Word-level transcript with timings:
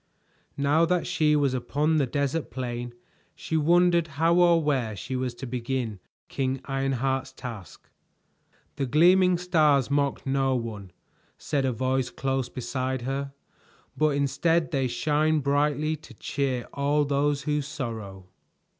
Now 0.57 0.83
that 0.85 1.05
she 1.05 1.35
was 1.35 1.53
upon 1.53 1.97
the 1.97 2.07
desert 2.07 2.49
plain 2.49 2.95
she 3.35 3.55
wondered 3.55 4.07
how 4.17 4.33
or 4.33 4.59
where 4.63 4.95
she 4.95 5.15
was 5.15 5.35
to 5.35 5.45
begin 5.45 5.99
King 6.27 6.59
Ironheart's 6.65 7.31
task. 7.31 7.87
"The 8.77 8.87
gleaming 8.87 9.37
stars 9.37 9.91
mock 9.91 10.25
no 10.25 10.55
one," 10.55 10.89
said 11.37 11.65
a 11.65 11.71
voice 11.71 12.09
close 12.09 12.49
beside 12.49 13.03
her, 13.03 13.31
"but 13.95 14.15
instead 14.15 14.71
they 14.71 14.87
shine 14.87 15.39
brightly 15.39 15.95
to 15.97 16.15
cheer 16.15 16.63
all 16.73 17.05
those 17.05 17.43
who 17.43 17.61
sorrow." 17.61 18.27